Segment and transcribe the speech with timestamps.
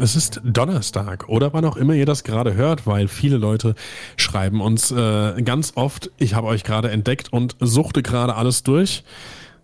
[0.00, 3.74] Es ist Donnerstag oder wann auch immer ihr das gerade hört, weil viele Leute
[4.16, 9.02] schreiben uns äh, ganz oft, ich habe euch gerade entdeckt und suchte gerade alles durch.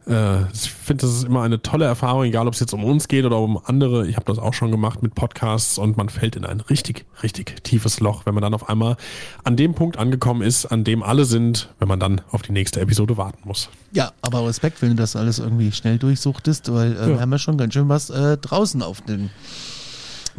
[0.09, 3.07] Äh, ich finde, das ist immer eine tolle Erfahrung, egal ob es jetzt um uns
[3.07, 4.09] geht oder um andere.
[4.09, 7.63] Ich habe das auch schon gemacht mit Podcasts und man fällt in ein richtig, richtig
[7.63, 8.97] tiefes Loch, wenn man dann auf einmal
[9.45, 12.81] an dem Punkt angekommen ist, an dem alle sind, wenn man dann auf die nächste
[12.81, 13.69] Episode warten muss.
[13.93, 17.09] Ja, aber Respekt, wenn du das alles irgendwie schnell durchsuchtest, weil äh, Ja.
[17.09, 19.31] wir haben ja schon ganz schön was äh, draußen auf den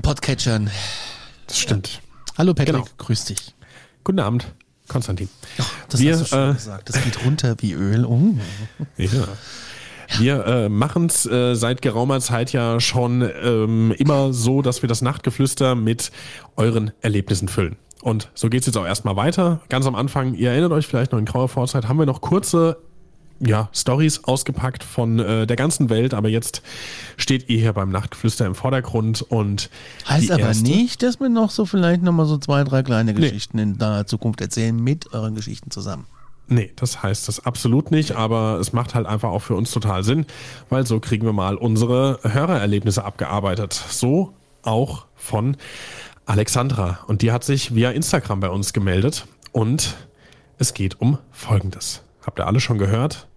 [0.02, 0.70] Podcatchern.
[1.48, 2.02] Das stimmt.
[2.38, 2.88] Hallo Patrick, Genau.
[2.98, 3.54] grüß dich.
[4.04, 4.46] Guten Abend,
[4.88, 5.30] Konstantin.
[5.90, 6.90] Das Wir, hast du schon äh, gesagt.
[6.90, 8.06] Das geht runter wie Öl.
[8.06, 8.36] Oh.
[8.98, 9.28] Ja.
[10.20, 14.88] Wir äh, machen es äh, seit geraumer Zeit ja schon ähm, immer so, dass wir
[14.88, 16.12] das Nachtgeflüster mit
[16.56, 17.76] euren Erlebnissen füllen.
[18.04, 19.62] Und so geht's jetzt auch erstmal weiter.
[19.68, 22.78] Ganz am Anfang, ihr erinnert euch vielleicht noch in grauer Vorzeit, haben wir noch kurze
[23.40, 26.62] ja, Stories ausgepackt von äh, der ganzen Welt, aber jetzt
[27.18, 29.70] steht ihr hier beim Nachtgeflüster im Vordergrund und
[30.08, 33.14] Heißt aber erste- nicht, dass wir noch so vielleicht noch mal so zwei, drei kleine
[33.14, 36.06] Geschichten in naher Zukunft erzählen mit euren Geschichten zusammen.
[36.48, 40.04] Nee, das heißt das absolut nicht, aber es macht halt einfach auch für uns total
[40.04, 40.26] Sinn,
[40.70, 43.74] weil so kriegen wir mal unsere Hörererlebnisse abgearbeitet.
[43.90, 45.58] So auch von
[46.28, 47.00] Alexandra.
[47.08, 49.96] Und die hat sich via Instagram bei uns gemeldet und
[50.58, 52.02] es geht um Folgendes.
[52.26, 53.28] Habt ihr alle schon gehört?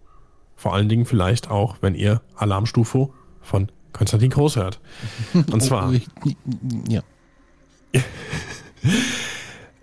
[0.56, 3.10] Vor allen Dingen vielleicht auch, wenn ihr Alarmstufe
[3.42, 4.80] von Konstantin Groß hört.
[5.34, 5.92] Und zwar,
[6.88, 7.02] Ja.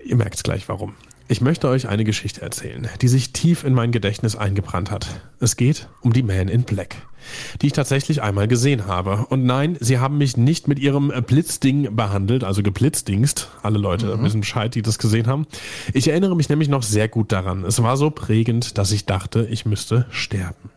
[0.06, 0.94] Ihr merkt gleich warum.
[1.28, 5.08] Ich möchte euch eine Geschichte erzählen, die sich tief in mein Gedächtnis eingebrannt hat.
[5.40, 6.98] Es geht um die Man in Black,
[7.62, 9.26] die ich tatsächlich einmal gesehen habe.
[9.30, 13.50] Und nein, sie haben mich nicht mit ihrem Blitzding behandelt, also geblitzdingst.
[13.64, 15.48] Alle Leute wissen Bescheid, die das gesehen haben.
[15.94, 17.66] Ich erinnere mich nämlich noch sehr gut daran.
[17.66, 20.70] Es war so prägend, dass ich dachte, ich müsste sterben.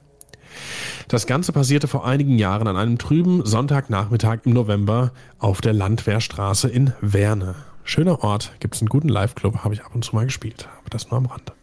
[1.09, 6.69] Das Ganze passierte vor einigen Jahren an einem trüben Sonntagnachmittag im November auf der Landwehrstraße
[6.69, 7.55] in Werne.
[7.89, 11.11] Schöner Ort, gibt's einen guten Live-Club, habe ich ab und zu mal gespielt, aber das
[11.11, 11.55] nur am Rande.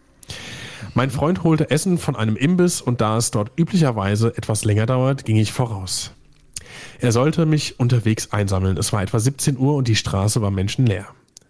[0.96, 5.26] Mein Freund holte Essen von einem Imbiss und da es dort üblicherweise etwas länger dauert,
[5.26, 6.14] ging ich voraus.
[7.00, 8.76] Er sollte mich unterwegs einsammeln.
[8.76, 11.06] Es war etwa 17 Uhr und die Straße war menschenleer.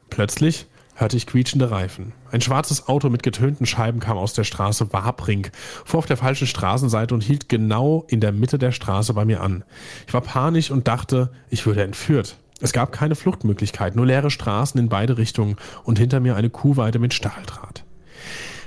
[0.10, 2.12] Plötzlich hörte ich quietschende Reifen.
[2.30, 5.48] Ein schwarzes Auto mit getönten Scheiben kam aus der Straße Wabring,
[5.86, 9.40] fuhr auf der falschen Straßenseite und hielt genau in der Mitte der Straße bei mir
[9.40, 9.64] an.
[10.06, 12.36] Ich war panisch und dachte, ich würde entführt.
[12.62, 17.00] Es gab keine Fluchtmöglichkeit, nur leere Straßen in beide Richtungen und hinter mir eine Kuhweide
[17.00, 17.84] mit Stahldraht.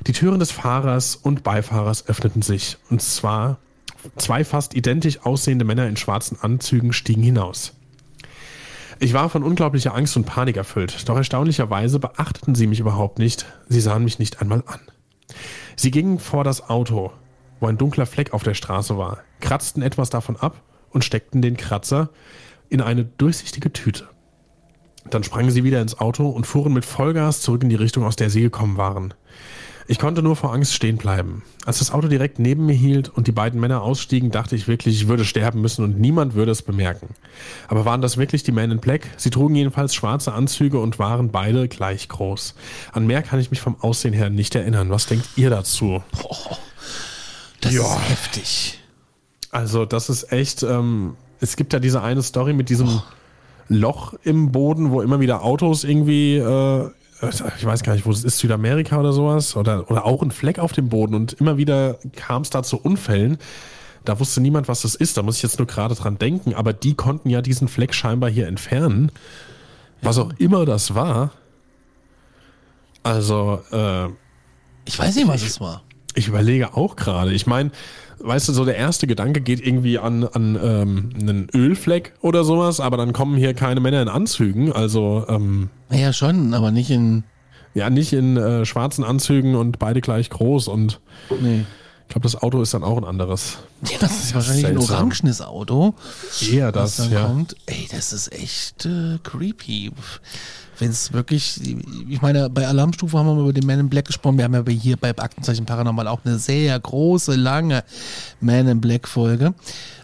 [0.07, 3.59] Die Türen des Fahrers und Beifahrers öffneten sich, und zwar
[4.17, 7.75] zwei fast identisch aussehende Männer in schwarzen Anzügen stiegen hinaus.
[9.01, 13.47] Ich war von unglaublicher Angst und Panik erfüllt, doch erstaunlicherweise beachteten sie mich überhaupt nicht,
[13.69, 14.81] sie sahen mich nicht einmal an.
[15.77, 17.13] Sie gingen vor das Auto,
[17.61, 21.57] wo ein dunkler Fleck auf der Straße war, kratzten etwas davon ab und steckten den
[21.57, 22.11] Kratzer
[22.69, 24.09] in eine durchsichtige Tüte.
[25.11, 28.17] Dann sprangen sie wieder ins Auto und fuhren mit Vollgas zurück in die Richtung, aus
[28.17, 29.15] der sie gekommen waren.
[29.91, 31.43] Ich konnte nur vor Angst stehen bleiben.
[31.65, 34.97] Als das Auto direkt neben mir hielt und die beiden Männer ausstiegen, dachte ich wirklich,
[35.01, 37.09] ich würde sterben müssen und niemand würde es bemerken.
[37.69, 39.09] Aber waren das wirklich die Men in Black?
[39.17, 42.55] Sie trugen jedenfalls schwarze Anzüge und waren beide gleich groß.
[42.93, 44.91] An mehr kann ich mich vom Aussehen her nicht erinnern.
[44.91, 46.03] Was denkt ihr dazu?
[47.63, 47.81] Das Ja.
[47.85, 48.79] ist heftig.
[49.53, 50.63] Also, das ist echt.
[50.65, 53.01] Ähm, es gibt ja diese eine Story mit diesem
[53.69, 56.37] Loch im Boden, wo immer wieder Autos irgendwie.
[56.37, 56.91] Äh,
[57.57, 59.57] ich weiß gar nicht, wo es ist, Südamerika oder sowas.
[59.57, 61.15] Oder, oder auch ein Fleck auf dem Boden.
[61.15, 63.39] Und immer wieder kam es da zu Unfällen.
[64.05, 65.17] Da wusste niemand, was das ist.
[65.17, 66.55] Da muss ich jetzt nur gerade dran denken.
[66.55, 69.11] Aber die konnten ja diesen Fleck scheinbar hier entfernen.
[70.01, 71.33] Was auch immer das war.
[73.03, 74.07] Also, äh,
[74.85, 75.83] Ich weiß nicht, was es war.
[76.15, 77.33] ich überlege auch gerade.
[77.33, 77.71] Ich meine,
[78.21, 82.81] weißt du, so der erste Gedanke geht irgendwie an, an ähm, einen Ölfleck oder sowas,
[82.81, 84.73] aber dann kommen hier keine Männer in Anzügen.
[84.73, 87.25] Also, ähm, Naja, schon, aber nicht in.
[87.75, 90.69] ja, nicht in äh, schwarzen Anzügen und beide gleich groß.
[90.69, 91.01] Und
[91.41, 91.65] Nee.
[92.03, 93.59] ich glaube, das Auto ist dann auch ein anderes.
[93.91, 94.97] Ja, das ist wahrscheinlich ein seltsam.
[94.97, 95.95] orangenes Auto.
[96.51, 97.27] Eher was das, dann ja.
[97.27, 97.57] kommt.
[97.67, 99.93] Ey, das ist echt äh, creepy.
[100.79, 101.61] Wenn es wirklich,
[102.09, 104.63] ich meine, bei Alarmstufe haben wir über den Man in Black gesprochen, wir haben ja
[104.69, 107.85] hier bei Aktenzeichen Paranormal auch eine sehr große, lange
[108.41, 109.55] Man in Black Folge.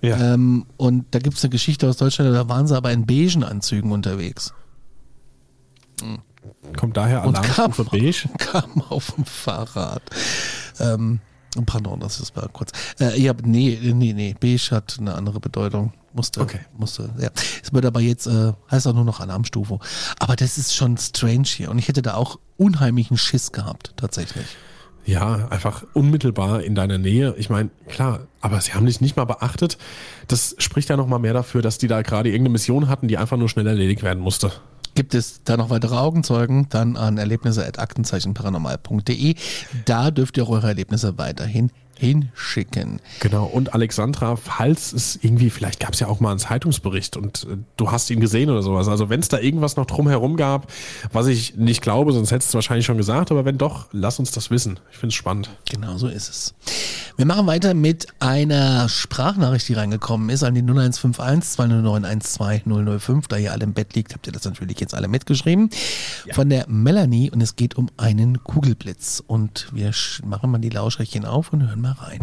[0.03, 0.35] Ja.
[0.35, 3.45] Ähm, und da gibt es eine Geschichte aus Deutschland, da waren sie aber in beigen
[3.45, 4.53] Anzügen unterwegs.
[6.01, 6.19] Hm.
[6.77, 8.29] Kommt daher Alarmstufe beige?
[8.39, 10.03] Kam auf dem Fahrrad.
[10.81, 11.21] Ähm,
[11.63, 12.73] pardon, das ist mal kurz.
[13.01, 15.93] Äh, ja, nee, nee, nee, beige hat eine andere Bedeutung.
[16.13, 16.61] Musste, okay.
[16.77, 17.31] musste, ja.
[17.63, 19.81] Es wird aber jetzt, äh, heißt auch nur noch Alarmstufe.
[20.21, 21.71] Aber das ist schon strange hier.
[21.71, 24.47] Und ich hätte da auch unheimlichen Schiss gehabt, tatsächlich.
[25.07, 27.35] Ja, einfach unmittelbar in deiner Nähe.
[27.37, 29.77] Ich meine, klar, aber sie haben dich nicht mal beachtet.
[30.29, 33.37] Das spricht ja nochmal mehr dafür, dass die da gerade irgendeine Mission hatten, die einfach
[33.37, 34.53] nur schnell erledigt werden musste.
[34.95, 36.69] Gibt es da noch weitere Augenzeugen?
[36.69, 39.35] Dann an erlebnisse.aktenzeichenparanormal.de.
[39.85, 43.01] Da dürft ihr eure Erlebnisse weiterhin hinschicken.
[43.21, 47.45] Genau, und Alexandra, falls es irgendwie, vielleicht gab es ja auch mal einen Zeitungsbericht und
[47.45, 48.89] äh, du hast ihn gesehen oder sowas.
[48.89, 50.71] Also wenn es da irgendwas noch drumherum gab,
[51.13, 54.19] was ich nicht glaube, sonst hättest du es wahrscheinlich schon gesagt, aber wenn doch, lass
[54.19, 54.79] uns das wissen.
[54.91, 55.51] Ich finde es spannend.
[55.71, 56.55] Genau so ist es.
[57.17, 63.29] Wir machen weiter mit einer Sprachnachricht, die reingekommen ist an die 0151 209 12005.
[63.29, 65.71] Da ihr alle im Bett liegt, habt ihr das natürlich jetzt alle mitgeschrieben.
[66.27, 66.35] Ja.
[66.35, 69.23] Von der Melanie und es geht um einen Kugelblitz.
[69.25, 69.93] Und wir
[70.25, 72.21] machen mal die Lauschrädchen auf und hören mal rein.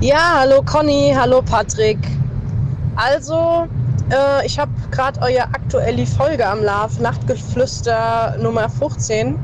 [0.00, 1.98] Ja, hallo Conny, hallo Patrick.
[2.96, 3.66] Also,
[4.10, 9.38] äh, ich habe gerade eure aktuelle Folge am Love, Nachtgeflüster Nummer 15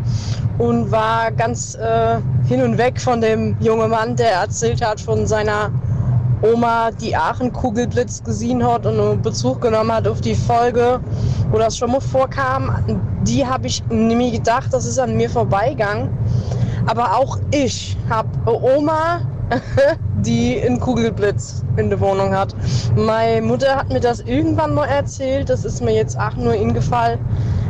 [0.59, 5.27] und war ganz äh, hin und weg von dem jungen Mann, der erzählt hat von
[5.27, 5.71] seiner
[6.43, 11.01] Oma, die Aachen-Kugelblitz gesehen hat und Bezug genommen hat auf die Folge,
[11.51, 12.71] wo das schon mal vorkam.
[13.23, 16.11] Die habe ich nämlich gedacht, das ist an mir vorbeigegangen.
[16.87, 19.21] Aber auch ich habe Oma,
[20.25, 22.55] die einen Kugelblitz in der Wohnung hat.
[22.97, 25.49] Meine Mutter hat mir das irgendwann mal erzählt.
[25.51, 27.19] Das ist mir jetzt auch nur ingefallen,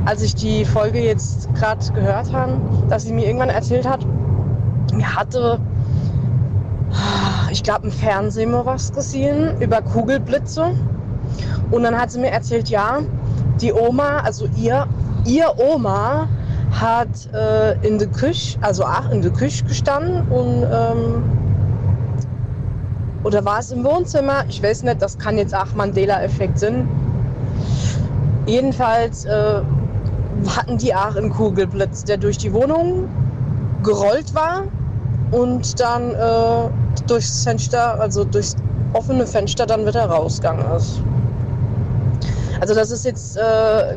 [0.04, 4.06] als ich die Folge jetzt gerade gehört habe, dass sie mir irgendwann erzählt hat,
[4.98, 5.60] er hatte,
[7.50, 10.72] ich glaube, im Fernsehen mal was gesehen über Kugelblitze.
[11.70, 12.98] Und dann hat sie mir erzählt, ja,
[13.60, 14.86] die Oma, also ihr,
[15.24, 16.28] ihr Oma
[16.70, 21.22] hat äh, in der Küche, also auch in der Küche gestanden und ähm,
[23.22, 24.44] oder war es im Wohnzimmer?
[24.48, 26.88] Ich weiß nicht, das kann jetzt auch Mandela-Effekt sein.
[28.46, 29.60] Jedenfalls äh,
[30.56, 33.08] hatten die auch einen Kugelblitz, der durch die Wohnung
[33.82, 34.62] gerollt war
[35.32, 36.70] und dann äh,
[37.06, 38.56] durchs Fenster, also durchs
[38.94, 41.02] offene Fenster dann wieder rausgegangen ist.
[42.60, 43.96] Also das ist jetzt äh,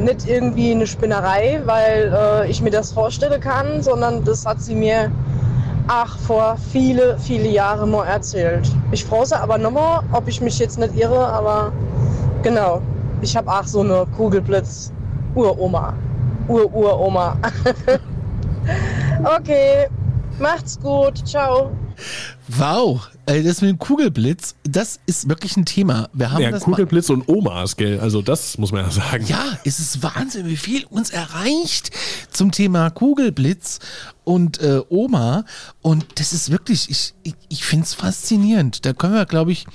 [0.00, 4.74] nicht irgendwie eine Spinnerei, weil äh, ich mir das vorstellen kann, sondern das hat sie
[4.74, 5.10] mir
[5.88, 8.70] ach vor viele, viele Jahre mal erzählt.
[8.92, 11.72] Ich freue aber nochmal, ob ich mich jetzt nicht irre, aber
[12.42, 12.80] genau,
[13.20, 14.92] ich habe auch so eine Kugelblitz
[15.34, 15.94] Uroma.
[16.48, 17.36] Ur-Uroma.
[19.36, 19.86] okay,
[20.38, 21.26] macht's gut.
[21.26, 21.70] Ciao.
[22.56, 26.08] Wow, das mit dem Kugelblitz, das ist wirklich ein Thema.
[26.12, 28.00] Wir haben ja, das Kugelblitz und Omas, gell?
[28.00, 29.24] Also das muss man ja sagen.
[29.26, 31.90] Ja, es ist Wahnsinn, wie viel uns erreicht
[32.30, 33.78] zum Thema Kugelblitz
[34.24, 35.44] und äh, Oma.
[35.80, 38.84] Und das ist wirklich, ich, ich, ich finde es faszinierend.
[38.84, 39.66] Da können wir, glaube ich,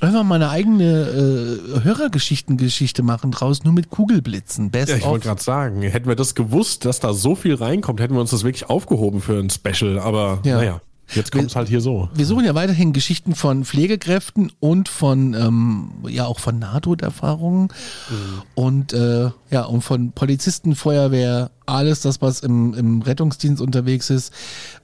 [0.00, 4.70] einfach mal eine eigene äh, Hörergeschichtengeschichte machen draus, nur mit Kugelblitzen.
[4.72, 8.00] Best ja, ich wollte gerade sagen, hätten wir das gewusst, dass da so viel reinkommt,
[8.00, 10.00] hätten wir uns das wirklich aufgehoben für ein Special.
[10.00, 10.56] Aber ja.
[10.56, 10.80] naja.
[11.12, 12.08] Jetzt kommt es halt hier so.
[12.14, 17.68] Wir suchen ja weiterhin Geschichten von Pflegekräften und von ähm, ja auch von Nahtoderfahrungen
[18.10, 18.42] mhm.
[18.54, 24.34] und äh, ja und von Polizisten, Feuerwehr, alles das, was im, im Rettungsdienst unterwegs ist,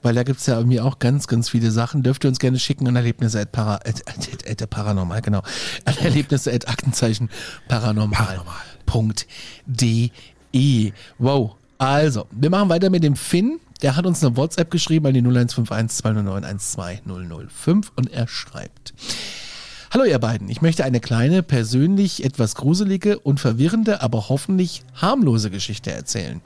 [0.01, 2.03] weil da gibt es ja irgendwie auch ganz, ganz viele Sachen.
[2.03, 5.41] Dürft ihr uns gerne schicken an Erlebnisse at, para, at, at, at, at paranormal, genau.
[5.85, 7.29] An Erlebnisse at Aktenzeichen
[7.67, 10.11] paranormal.de.
[11.17, 11.55] Wow.
[11.77, 13.59] Also, wir machen weiter mit dem Finn.
[13.81, 18.93] Der hat uns eine WhatsApp geschrieben an die 0151 209 12005 und er schreibt.
[19.91, 25.49] Hallo ihr beiden, ich möchte eine kleine, persönlich etwas gruselige und verwirrende, aber hoffentlich harmlose
[25.49, 26.41] Geschichte erzählen.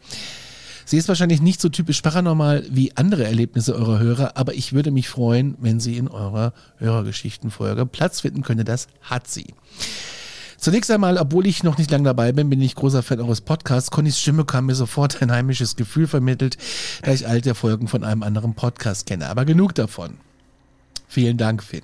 [0.86, 4.92] Sie ist wahrscheinlich nicht so typisch paranormal wie andere Erlebnisse eurer Hörer, aber ich würde
[4.92, 8.64] mich freuen, wenn sie in eurer Hörergeschichtenfolge Platz finden könnte.
[8.64, 9.54] Das hat sie.
[10.66, 13.92] Zunächst einmal, obwohl ich noch nicht lange dabei bin, bin ich großer Fan eures Podcasts.
[13.92, 16.58] Connys Stimme kam mir sofort ein heimisches Gefühl vermittelt,
[17.04, 19.30] da ich alte Folgen von einem anderen Podcast kenne.
[19.30, 20.18] Aber genug davon.
[21.08, 21.84] Vielen Dank, Finn.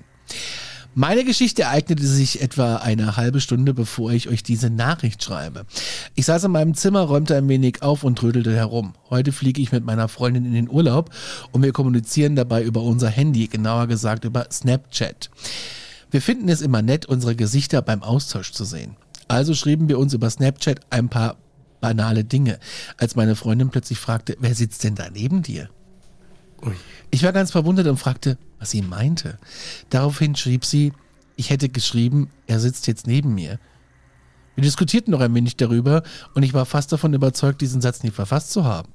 [0.96, 5.64] Meine Geschichte ereignete sich etwa eine halbe Stunde, bevor ich euch diese Nachricht schreibe.
[6.16, 8.94] Ich saß in meinem Zimmer, räumte ein wenig auf und trödelte herum.
[9.10, 11.10] Heute fliege ich mit meiner Freundin in den Urlaub
[11.52, 15.30] und wir kommunizieren dabei über unser Handy, genauer gesagt über Snapchat.
[16.12, 18.96] Wir finden es immer nett, unsere Gesichter beim Austausch zu sehen.
[19.28, 21.38] Also schrieben wir uns über Snapchat ein paar
[21.80, 22.60] banale Dinge,
[22.98, 25.70] als meine Freundin plötzlich fragte, wer sitzt denn da neben dir?
[27.10, 29.38] Ich war ganz verwundert und fragte, was sie meinte.
[29.90, 30.92] Daraufhin schrieb sie,
[31.34, 33.58] ich hätte geschrieben, er sitzt jetzt neben mir.
[34.54, 36.02] Wir diskutierten noch ein wenig darüber
[36.34, 38.88] und ich war fast davon überzeugt, diesen Satz nie verfasst zu haben.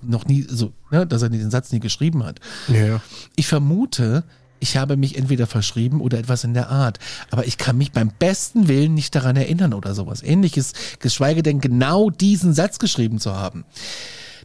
[0.00, 2.40] Noch nie, so, ne, dass er diesen Satz nie geschrieben hat.
[2.68, 3.02] Ja.
[3.36, 4.24] Ich vermute,
[4.64, 6.98] ich habe mich entweder verschrieben oder etwas in der Art.
[7.30, 11.60] Aber ich kann mich beim besten Willen nicht daran erinnern oder sowas ähnliches, geschweige denn
[11.60, 13.66] genau diesen Satz geschrieben zu haben.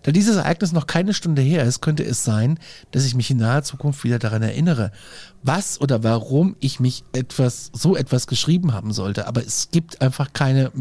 [0.03, 2.59] Da dieses Ereignis noch keine Stunde her ist, könnte es sein,
[2.91, 4.91] dass ich mich in naher Zukunft wieder daran erinnere,
[5.41, 9.25] was oder warum ich mich etwas, so etwas geschrieben haben sollte.
[9.25, 10.73] Aber es gibt einfach keine,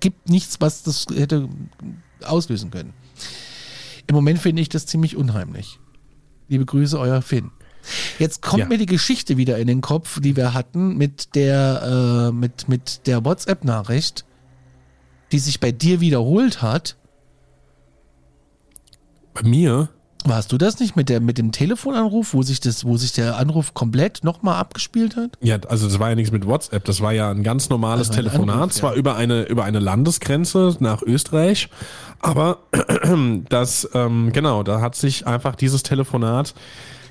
[0.00, 1.48] gibt nichts, was das hätte
[2.22, 2.92] auslösen können.
[4.06, 5.78] Im Moment finde ich das ziemlich unheimlich.
[6.48, 7.50] Liebe Grüße, euer Finn.
[8.20, 8.66] Jetzt kommt ja.
[8.66, 13.06] mir die Geschichte wieder in den Kopf, die wir hatten mit der, äh, mit, mit
[13.06, 14.26] der WhatsApp-Nachricht,
[15.32, 16.96] die sich bei dir wiederholt hat.
[19.32, 19.88] Bei mir?
[20.26, 23.38] Warst du das nicht mit, der, mit dem Telefonanruf, wo sich, das, wo sich der
[23.38, 25.38] Anruf komplett nochmal abgespielt hat?
[25.40, 28.20] Ja, also das war ja nichts mit WhatsApp, das war ja ein ganz normales also
[28.20, 28.98] ein Telefonat, Anruf, zwar ja.
[28.98, 31.70] über, eine, über eine Landesgrenze nach Österreich,
[32.20, 32.58] aber
[33.48, 36.52] das, ähm, genau, da hat sich einfach dieses Telefonat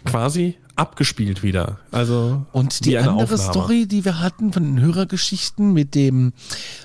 [0.05, 1.77] quasi abgespielt wieder.
[1.91, 3.53] Also und die andere Aufnahme.
[3.53, 6.33] Story, die wir hatten von den Hörergeschichten mit dem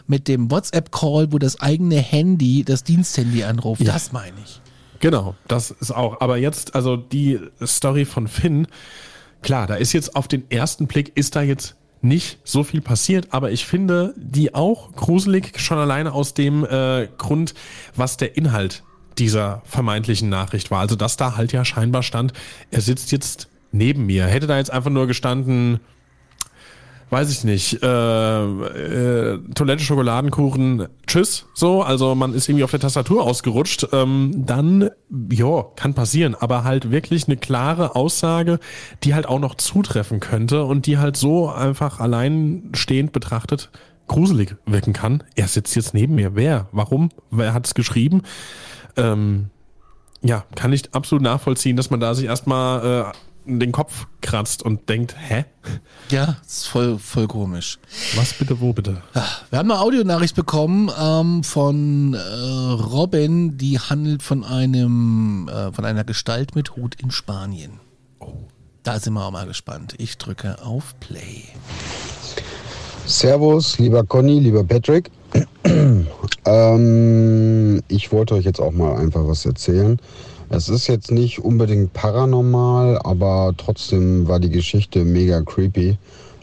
[0.07, 3.93] mit dem WhatsApp Call, wo das eigene Handy, das Diensthandy anruft, ja.
[3.93, 4.61] das meine ich.
[5.01, 6.21] Genau, das ist auch.
[6.21, 8.67] Aber jetzt also die Story von Finn,
[9.43, 13.29] klar, da ist jetzt auf den ersten Blick ist da jetzt nicht so viel passiert,
[13.31, 17.55] aber ich finde die auch gruselig schon alleine aus dem äh, Grund,
[17.97, 18.83] was der Inhalt
[19.19, 20.81] dieser vermeintlichen Nachricht war.
[20.81, 22.33] Also dass da halt ja scheinbar stand,
[22.71, 24.27] er sitzt jetzt neben mir.
[24.27, 25.81] Hätte da jetzt einfach nur gestanden,
[27.11, 32.81] weiß ich nicht, äh, äh, Toilette, Schokoladenkuchen, tschüss, so, also man ist irgendwie auf der
[32.81, 34.91] Tastatur ausgerutscht, ähm, dann,
[35.31, 38.59] ja, kann passieren, aber halt wirklich eine klare Aussage,
[39.03, 43.71] die halt auch noch zutreffen könnte und die halt so einfach alleinstehend betrachtet
[44.07, 45.25] gruselig wirken kann.
[45.35, 46.37] Er sitzt jetzt neben mir.
[46.37, 46.69] Wer?
[46.73, 47.09] Warum?
[47.31, 48.21] Wer hat es geschrieben?
[48.97, 49.51] ähm,
[50.23, 53.13] ja, kann ich absolut nachvollziehen, dass man da sich erstmal äh,
[53.47, 55.45] den Kopf kratzt und denkt, hä?
[56.11, 57.79] Ja, ist voll, voll komisch.
[58.17, 59.03] Was bitte, wo bitte?
[59.51, 65.85] Wir haben eine Audionachricht bekommen ähm, von äh, Robin, die handelt von einem, äh, von
[65.85, 67.81] einer Gestalt mit Hut in Spanien.
[68.21, 68.33] Oh.
[68.85, 69.95] Da sind wir auch mal gespannt.
[69.97, 71.45] Ich drücke auf Play.
[73.07, 75.11] Servus, lieber Conny, lieber Patrick.
[76.45, 79.99] ähm, ich wollte euch jetzt auch mal einfach was erzählen.
[80.57, 85.99] Es ist jetzt nicht unbedingt paranormal, aber trotzdem war die Geschichte mega creepy.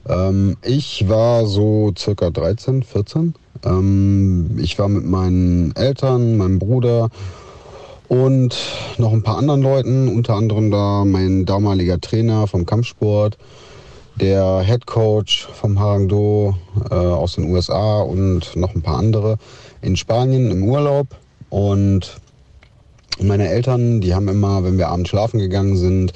[0.06, 3.34] Ähm, ich war so circa 13, 14.
[3.64, 7.10] Ähm, ich war mit meinen Eltern, meinem Bruder
[8.10, 8.54] und
[8.98, 13.38] noch ein paar anderen Leuten, unter anderem da mein damaliger Trainer vom Kampfsport
[14.18, 16.58] der Head Coach vom Harangdo
[16.90, 19.38] äh, aus den USA und noch ein paar andere
[19.82, 21.08] in Spanien im Urlaub.
[21.50, 22.20] Und
[23.20, 26.14] meine Eltern, die haben immer, wenn wir abends schlafen gegangen sind,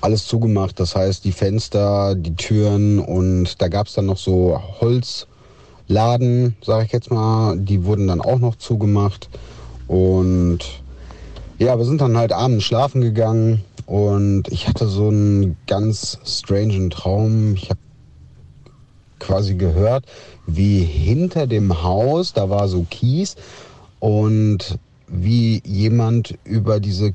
[0.00, 0.78] alles zugemacht.
[0.78, 6.84] Das heißt, die Fenster, die Türen und da gab es dann noch so Holzladen, sage
[6.84, 9.28] ich jetzt mal, die wurden dann auch noch zugemacht.
[9.88, 10.60] Und
[11.58, 16.90] ja, wir sind dann halt abends schlafen gegangen und ich hatte so einen ganz strangen
[16.90, 17.54] Traum.
[17.54, 17.80] Ich habe
[19.18, 20.04] quasi gehört,
[20.46, 23.36] wie hinter dem Haus, da war so Kies
[24.00, 24.78] und
[25.14, 27.14] wie jemand über diese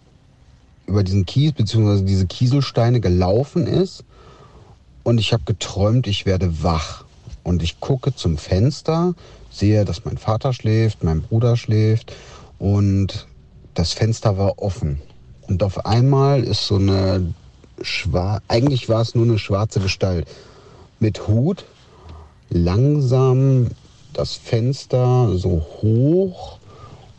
[0.85, 2.01] über diesen Kies bzw.
[2.01, 4.03] diese Kieselsteine gelaufen ist.
[5.03, 7.05] Und ich habe geträumt, ich werde wach.
[7.43, 9.13] Und ich gucke zum Fenster,
[9.51, 12.13] sehe, dass mein Vater schläft, mein Bruder schläft.
[12.57, 13.27] Und
[13.75, 14.99] das Fenster war offen.
[15.47, 17.33] Und auf einmal ist so eine
[17.81, 20.27] schwarze, eigentlich war es nur eine schwarze Gestalt.
[20.99, 21.65] Mit Hut,
[22.49, 23.67] langsam
[24.13, 26.59] das Fenster so hoch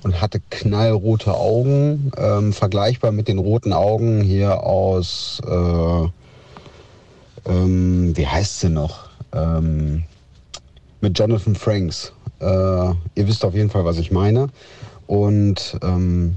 [0.02, 6.08] und hatte knallrote Augen, ähm, vergleichbar mit den roten Augen hier aus, äh,
[7.50, 9.08] ähm, wie heißt sie noch?
[9.32, 10.04] Ähm,
[11.00, 12.12] mit Jonathan Franks.
[12.40, 14.48] Äh, ihr wisst auf jeden Fall, was ich meine.
[15.06, 16.36] Und ähm,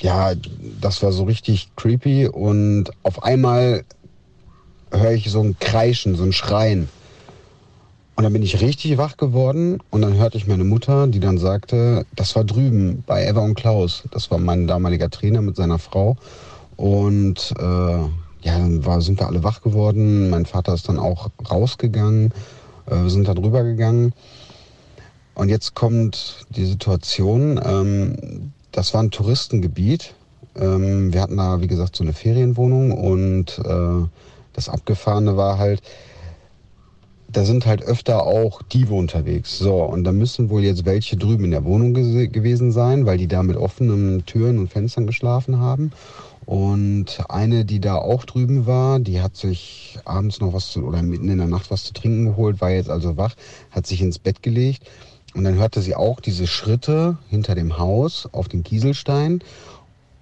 [0.00, 0.32] ja,
[0.80, 3.84] das war so richtig creepy und auf einmal
[4.90, 6.88] höre ich so ein Kreischen, so ein Schreien.
[8.22, 11.38] Und dann bin ich richtig wach geworden und dann hörte ich meine Mutter, die dann
[11.38, 14.04] sagte, das war drüben bei Eva und Klaus.
[14.12, 16.16] Das war mein damaliger Trainer mit seiner Frau.
[16.76, 18.10] Und äh, ja,
[18.44, 20.30] dann war, sind wir alle wach geworden.
[20.30, 22.32] Mein Vater ist dann auch rausgegangen.
[22.86, 24.12] Äh, wir sind da drüber gegangen.
[25.34, 30.14] Und jetzt kommt die Situation, ähm, das war ein Touristengebiet.
[30.54, 34.06] Ähm, wir hatten da, wie gesagt, so eine Ferienwohnung und äh,
[34.52, 35.82] das Abgefahrene war halt,
[37.32, 39.58] da sind halt öfter auch Diebe unterwegs.
[39.58, 43.28] So, und da müssen wohl jetzt welche drüben in der Wohnung gewesen sein, weil die
[43.28, 45.92] da mit offenen Türen und Fenstern geschlafen haben.
[46.44, 51.02] Und eine, die da auch drüben war, die hat sich abends noch was zu, oder
[51.02, 53.34] mitten in der Nacht was zu trinken geholt, war jetzt also wach,
[53.70, 54.82] hat sich ins Bett gelegt
[55.34, 59.42] und dann hörte sie auch diese Schritte hinter dem Haus auf den Kieselstein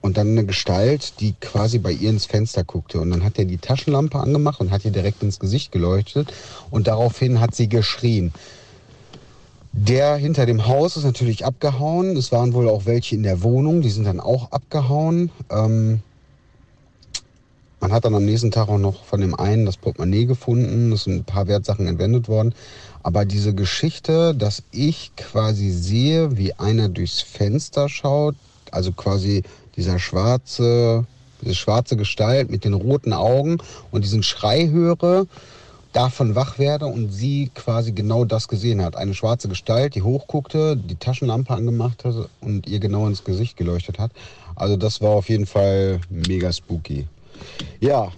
[0.00, 3.00] und dann eine Gestalt, die quasi bei ihr ins Fenster guckte.
[3.00, 6.32] Und dann hat er die Taschenlampe angemacht und hat ihr direkt ins Gesicht geleuchtet.
[6.70, 8.32] Und daraufhin hat sie geschrien.
[9.72, 12.16] Der hinter dem Haus ist natürlich abgehauen.
[12.16, 15.30] Es waren wohl auch welche in der Wohnung, die sind dann auch abgehauen.
[15.50, 16.00] Ähm,
[17.80, 20.92] man hat dann am nächsten Tag auch noch von dem einen das Portemonnaie gefunden.
[20.92, 22.54] Es sind ein paar Wertsachen entwendet worden.
[23.02, 28.34] Aber diese Geschichte, dass ich quasi sehe, wie einer durchs Fenster schaut,
[28.70, 29.42] also quasi
[29.76, 31.06] dieser schwarze,
[31.42, 33.58] diese schwarze Gestalt mit den roten Augen
[33.90, 35.26] und diesen Schrei höre,
[35.92, 38.96] davon wach werde und sie quasi genau das gesehen hat.
[38.96, 43.98] Eine schwarze Gestalt, die hochguckte, die Taschenlampe angemacht hat und ihr genau ins Gesicht geleuchtet
[43.98, 44.12] hat.
[44.54, 47.06] Also das war auf jeden Fall mega spooky.
[47.80, 48.12] Ja,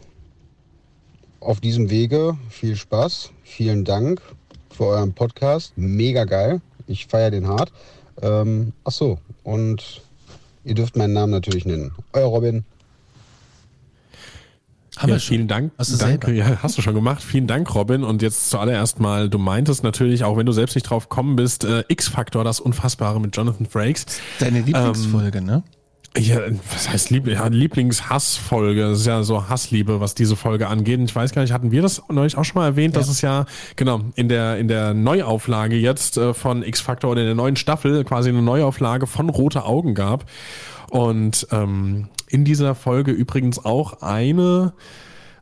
[1.40, 4.20] auf diesem Wege viel Spaß, vielen Dank
[4.70, 5.72] für euren Podcast.
[5.76, 6.60] Mega geil.
[6.86, 7.72] Ich feiere den hart.
[8.20, 10.02] Ähm, ach so, und
[10.64, 11.92] ihr dürft meinen Namen natürlich nennen.
[12.12, 12.64] Euer Robin.
[14.96, 15.72] Haben ja, vielen Dank.
[15.78, 17.22] Hast du, Danke, ja, hast du schon gemacht.
[17.22, 18.04] Vielen Dank, Robin.
[18.04, 21.64] Und jetzt zuallererst mal, du meintest natürlich, auch wenn du selbst nicht drauf gekommen bist,
[21.64, 24.04] äh, X-Factor, das Unfassbare mit Jonathan Frakes.
[24.38, 25.62] Deine Lieblingsfolge, ähm, ne?
[26.18, 26.40] Ja,
[26.70, 28.82] was heißt Lieb ja, Lieblingshassfolge?
[28.82, 30.98] Das ist ja so Hassliebe, was diese Folge angeht.
[30.98, 33.00] Und ich weiß gar nicht, hatten wir das neulich auch schon mal erwähnt, ja.
[33.00, 37.28] dass es ja, genau, in der, in der Neuauflage jetzt äh, von X-Factor oder in
[37.28, 40.26] der neuen Staffel quasi eine Neuauflage von Rote Augen gab.
[40.90, 44.74] Und ähm, in dieser Folge übrigens auch eine,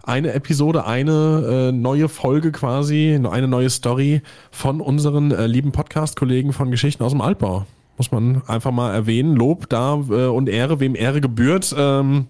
[0.04, 6.52] eine Episode, eine äh, neue Folge quasi, eine neue Story von unseren äh, lieben Podcast-Kollegen
[6.52, 7.66] von Geschichten aus dem Altbau
[8.00, 9.36] muss man einfach mal erwähnen.
[9.36, 11.74] Lob da äh, und Ehre, wem Ehre gebührt.
[11.76, 12.28] Ähm,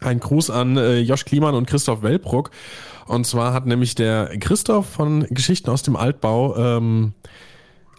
[0.00, 2.50] ein Gruß an äh, Josh Kliemann und Christoph Wellbruck.
[3.06, 7.12] Und zwar hat nämlich der Christoph von Geschichten aus dem Altbau ähm,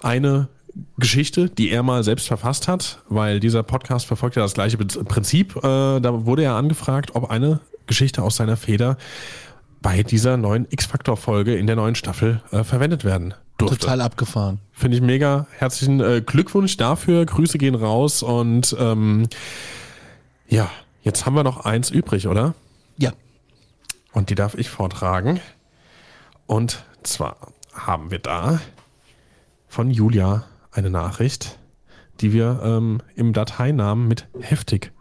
[0.01, 0.47] eine
[0.97, 5.55] Geschichte, die er mal selbst verfasst hat, weil dieser Podcast verfolgt ja das gleiche Prinzip.
[5.57, 5.61] Äh,
[5.99, 8.97] da wurde er angefragt, ob eine Geschichte aus seiner Feder
[9.83, 13.35] bei dieser neuen X-Factor-Folge in der neuen Staffel äh, verwendet werden
[13.67, 13.79] durfte.
[13.79, 14.59] Total abgefahren.
[14.71, 15.47] Finde ich mega.
[15.57, 17.25] Herzlichen äh, Glückwunsch dafür.
[17.25, 19.27] Grüße gehen raus und ähm,
[20.47, 20.69] ja,
[21.01, 22.53] jetzt haben wir noch eins übrig, oder?
[22.97, 23.11] Ja.
[24.11, 25.39] Und die darf ich vortragen.
[26.45, 27.37] Und zwar
[27.73, 28.59] haben wir da
[29.67, 31.57] von Julia eine Nachricht,
[32.21, 34.91] die wir ähm, im Dateinamen mit heftig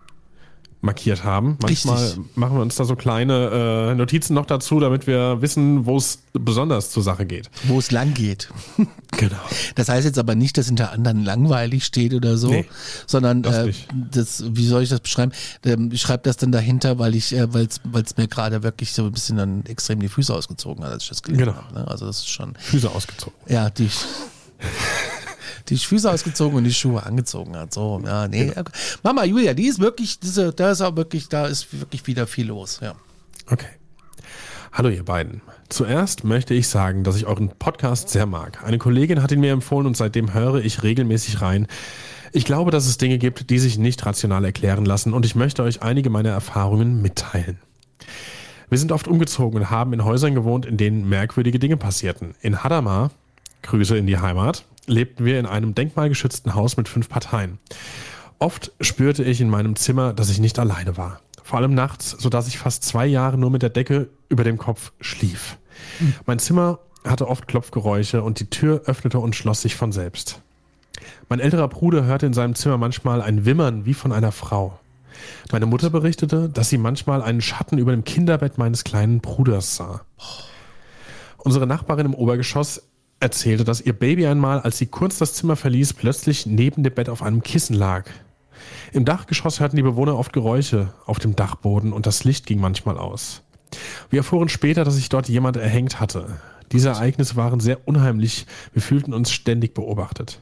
[0.82, 1.56] markiert haben.
[1.62, 2.36] Manchmal Richtig.
[2.36, 6.18] machen wir uns da so kleine äh, Notizen noch dazu, damit wir wissen, wo es
[6.32, 7.50] besonders zur Sache geht.
[7.64, 8.50] Wo es lang geht.
[9.18, 9.36] Genau.
[9.74, 12.64] Das heißt jetzt aber nicht, dass hinter anderen langweilig steht oder so, nee,
[13.06, 13.72] sondern das, äh,
[14.10, 15.32] das, wie soll ich das beschreiben?
[15.66, 19.04] Ähm, ich schreibe das dann dahinter, weil ich, äh, weil es mir gerade wirklich so
[19.04, 21.56] ein bisschen dann extrem die Füße ausgezogen hat, als ich das gelesen genau.
[21.56, 21.74] habe.
[21.74, 21.88] Ne?
[21.88, 22.54] Also das ist schon.
[22.58, 23.38] Füße ausgezogen.
[23.48, 23.90] Ja, die.
[25.68, 27.72] die Füße ausgezogen und die Schuhe angezogen hat.
[27.72, 28.46] So, ja, nee.
[28.46, 28.62] Genau.
[29.02, 32.48] Mama Julia, die ist wirklich, diese, da ist auch wirklich, da ist wirklich wieder viel
[32.48, 32.94] los, ja.
[33.50, 33.66] Okay.
[34.72, 35.42] Hallo ihr beiden.
[35.68, 38.64] Zuerst möchte ich sagen, dass ich euren Podcast sehr mag.
[38.64, 41.66] Eine Kollegin hat ihn mir empfohlen und seitdem höre ich regelmäßig rein.
[42.32, 45.62] Ich glaube, dass es Dinge gibt, die sich nicht rational erklären lassen und ich möchte
[45.62, 47.58] euch einige meiner Erfahrungen mitteilen.
[48.70, 52.34] Wir sind oft umgezogen und haben in Häusern gewohnt, in denen merkwürdige Dinge passierten.
[52.40, 53.10] In Hadamar,
[53.60, 57.58] Grüße in die Heimat, lebten wir in einem denkmalgeschützten Haus mit fünf Parteien.
[58.38, 61.20] Oft spürte ich in meinem Zimmer, dass ich nicht alleine war.
[61.42, 64.92] Vor allem nachts, sodass ich fast zwei Jahre nur mit der Decke über dem Kopf
[65.00, 65.58] schlief.
[66.00, 66.14] Mhm.
[66.26, 70.40] Mein Zimmer hatte oft Klopfgeräusche und die Tür öffnete und schloss sich von selbst.
[71.28, 74.78] Mein älterer Bruder hörte in seinem Zimmer manchmal ein Wimmern wie von einer Frau.
[75.50, 80.02] Meine Mutter berichtete, dass sie manchmal einen Schatten über dem Kinderbett meines kleinen Bruders sah.
[81.38, 82.82] Unsere Nachbarin im Obergeschoss
[83.22, 87.08] erzählte, dass ihr Baby einmal, als sie kurz das Zimmer verließ, plötzlich neben dem Bett
[87.08, 88.10] auf einem Kissen lag.
[88.92, 92.98] Im Dachgeschoss hörten die Bewohner oft Geräusche auf dem Dachboden und das Licht ging manchmal
[92.98, 93.42] aus.
[94.10, 96.26] Wir erfuhren später, dass sich dort jemand erhängt hatte.
[96.72, 98.46] Diese Ereignisse waren sehr unheimlich.
[98.72, 100.40] Wir fühlten uns ständig beobachtet.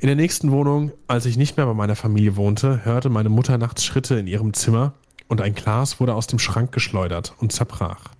[0.00, 3.58] In der nächsten Wohnung, als ich nicht mehr bei meiner Familie wohnte, hörte meine Mutter
[3.58, 4.94] nachts Schritte in ihrem Zimmer
[5.26, 8.10] und ein Glas wurde aus dem Schrank geschleudert und zerbrach.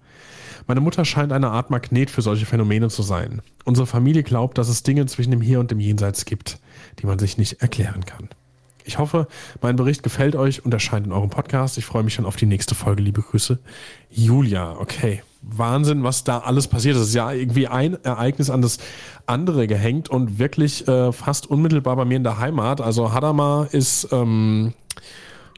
[0.69, 3.41] Meine Mutter scheint eine Art Magnet für solche Phänomene zu sein.
[3.65, 6.59] Unsere Familie glaubt, dass es Dinge zwischen dem Hier und dem Jenseits gibt,
[6.99, 8.29] die man sich nicht erklären kann.
[8.85, 9.29] Ich hoffe,
[9.63, 11.79] mein Bericht gefällt euch und erscheint in eurem Podcast.
[11.79, 13.03] Ich freue mich schon auf die nächste Folge.
[13.03, 13.59] Liebe Grüße.
[14.11, 15.23] Julia, okay.
[15.41, 17.15] Wahnsinn, was da alles passiert ist.
[17.15, 18.77] Ja irgendwie ein Ereignis an das
[19.25, 22.83] andere gehängt und wirklich äh, fast unmittelbar bei mir in der Heimat.
[22.83, 24.75] Also Hadamar ist ähm,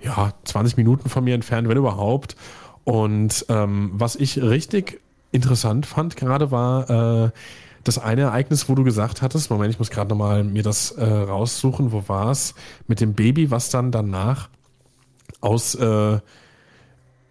[0.05, 2.37] ja 20 Minuten von mir entfernt, wenn überhaupt.
[2.85, 5.01] Und ähm, was ich richtig
[5.33, 7.31] interessant fand gerade war äh,
[7.85, 11.05] das eine Ereignis, wo du gesagt hattest, Moment, ich muss gerade nochmal mir das äh,
[11.05, 12.55] raussuchen, wo war es,
[12.87, 14.49] mit dem Baby, was dann danach
[15.41, 16.19] aus äh,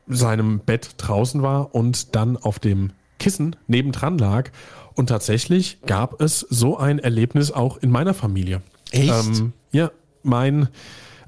[0.08, 4.50] seinem Bett draußen war und dann auf dem Kissen nebendran lag.
[4.96, 8.62] Und tatsächlich gab es so ein Erlebnis auch in meiner Familie.
[8.92, 9.10] Echt?
[9.10, 9.92] Ähm, ja,
[10.24, 10.70] mein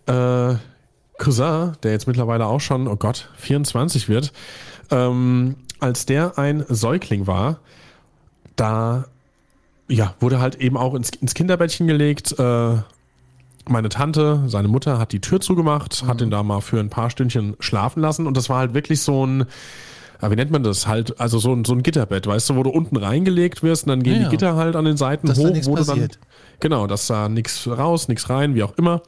[0.07, 0.55] äh,
[1.21, 4.33] Cousin, der jetzt mittlerweile auch schon, oh Gott, 24 wird,
[4.89, 7.59] ähm, als der ein Säugling war,
[8.55, 9.05] da
[9.87, 12.37] ja, wurde halt eben auch ins, ins Kinderbettchen gelegt.
[12.39, 12.77] Äh,
[13.69, 16.07] meine Tante, seine Mutter, hat die Tür zugemacht, mhm.
[16.07, 19.01] hat ihn da mal für ein paar Stündchen schlafen lassen und das war halt wirklich
[19.01, 19.45] so ein,
[20.21, 20.87] ja, wie nennt man das?
[20.87, 23.89] Halt, also so ein, so ein Gitterbett, weißt du, wo du unten reingelegt wirst und
[23.89, 26.15] dann gehen ja, die Gitter halt an den Seiten dass hoch, da wo du passiert.
[26.15, 26.21] dann.
[26.61, 29.01] Genau, dass da nichts raus, nichts rein, wie auch immer.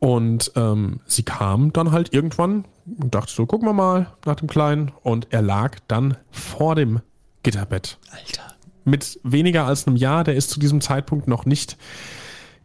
[0.00, 2.64] Und ähm, sie kam dann halt irgendwann
[2.98, 4.92] und dachte so, gucken wir mal nach dem Kleinen.
[5.02, 7.00] Und er lag dann vor dem
[7.42, 7.98] Gitterbett.
[8.12, 8.54] Alter.
[8.84, 11.76] Mit weniger als einem Jahr, der ist zu diesem Zeitpunkt noch nicht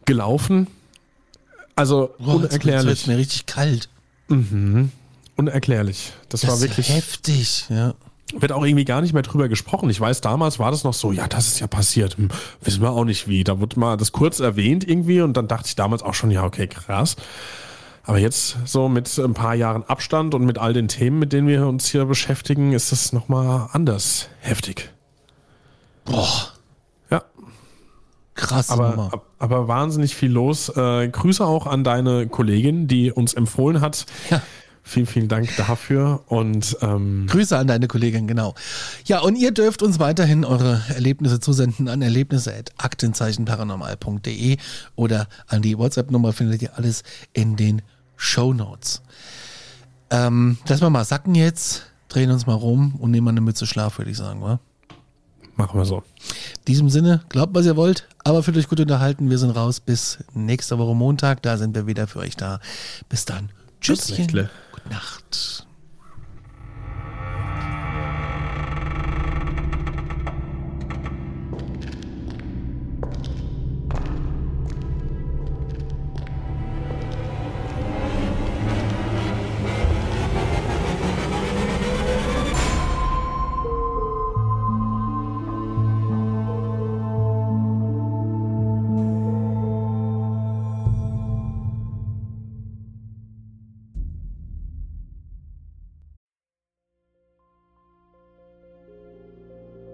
[0.05, 0.67] gelaufen.
[1.75, 2.85] Also Boah, jetzt unerklärlich.
[2.87, 3.89] wird's mir richtig kalt.
[4.27, 4.91] Mhm.
[5.35, 6.13] Unerklärlich.
[6.29, 6.89] Das, Das war wirklich.
[6.89, 7.95] heftig, ja.
[8.35, 9.89] Wird auch irgendwie gar nicht mehr drüber gesprochen.
[9.89, 12.17] Ich weiß, damals war das noch so, ja, das ist ja passiert.
[12.17, 12.29] Hm,
[12.61, 13.43] wissen wir auch nicht wie.
[13.43, 16.43] Da wurde mal das kurz erwähnt irgendwie und dann dachte ich damals auch schon, ja,
[16.43, 17.15] okay, krass.
[18.05, 21.47] Aber jetzt so mit ein paar Jahren Abstand und mit all den Themen, mit denen
[21.47, 24.89] wir uns hier beschäftigen, ist das nochmal anders heftig.
[26.05, 26.27] Boah,
[27.09, 27.23] Ja,
[28.35, 28.69] krass.
[28.69, 30.69] aber, ab- aber wahnsinnig viel los.
[30.75, 34.05] Äh, Grüße auch an deine Kollegin, die uns empfohlen hat.
[34.29, 34.41] Ja.
[34.85, 36.23] Vielen, vielen Dank dafür.
[36.27, 38.53] Und ähm, Grüße an deine Kollegin, genau.
[39.05, 44.57] Ja, und ihr dürft uns weiterhin eure Erlebnisse zusenden an erlebnisse.aktenzeichenparanormal.de
[44.95, 47.81] oder an die WhatsApp-Nummer findet ihr alles in den
[48.17, 49.01] Show Notes.
[50.09, 53.65] Ähm, lassen wir mal sacken jetzt, drehen uns mal rum und nehmen mal eine Mütze
[53.65, 54.59] Schlaf, würde ich sagen, wa?
[55.55, 55.97] machen wir so.
[55.97, 59.29] In diesem Sinne, glaubt, was ihr wollt, aber fühlt euch gut unterhalten.
[59.29, 61.41] Wir sind raus bis nächste Woche Montag.
[61.41, 62.59] Da sind wir wieder für euch da.
[63.09, 63.49] Bis dann.
[63.83, 64.17] Tschüsschen.
[64.17, 64.49] Nächtle.
[64.71, 65.67] Gute Nacht.